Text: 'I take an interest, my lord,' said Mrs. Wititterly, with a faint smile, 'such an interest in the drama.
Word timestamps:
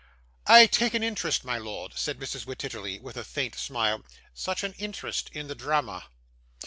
'I 0.47 0.65
take 0.65 0.95
an 0.95 1.03
interest, 1.03 1.43
my 1.45 1.59
lord,' 1.59 1.91
said 1.95 2.17
Mrs. 2.19 2.45
Wititterly, 2.47 2.97
with 2.99 3.17
a 3.17 3.23
faint 3.23 3.53
smile, 3.53 4.03
'such 4.33 4.63
an 4.63 4.73
interest 4.79 5.29
in 5.31 5.47
the 5.47 5.53
drama. 5.53 6.05